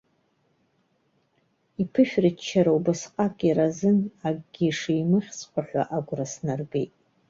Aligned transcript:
Иԥышәырччара 1.81 2.71
убасҟак 2.77 3.37
иразын, 3.49 3.99
акгьы 4.27 4.69
шимыхьҵәҟьо 4.77 5.61
ҳәа 5.67 5.83
агәра 5.97 6.25
снаргеит. 6.31 6.93